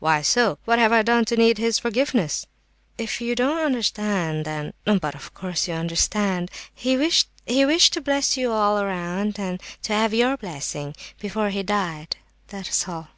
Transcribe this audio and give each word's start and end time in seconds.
why 0.00 0.20
so? 0.20 0.58
What 0.64 0.80
have 0.80 0.90
I 0.90 1.02
done 1.02 1.24
to 1.26 1.36
need 1.36 1.58
his 1.58 1.78
forgiveness?" 1.78 2.44
"If 2.98 3.20
you 3.20 3.36
don't 3.36 3.58
understand, 3.64 4.44
then—but 4.44 5.14
of 5.14 5.32
course, 5.32 5.68
you 5.68 5.74
do 5.74 5.78
understand. 5.78 6.50
He 6.74 6.96
wished—he 6.96 7.64
wished 7.64 7.92
to 7.92 8.00
bless 8.00 8.36
you 8.36 8.50
all 8.50 8.84
round 8.84 9.38
and 9.38 9.62
to 9.82 9.92
have 9.92 10.12
your 10.12 10.36
blessing—before 10.38 11.50
he 11.50 11.62
died—that's 11.62 12.88
all." 12.88 13.10